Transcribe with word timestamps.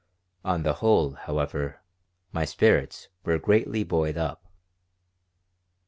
On 0.43 0.63
the 0.63 0.73
whole, 0.81 1.13
however, 1.13 1.79
my 2.31 2.43
spirits 2.43 3.07
were 3.23 3.37
greatly 3.37 3.83
buoyed 3.83 4.17
up. 4.17 4.47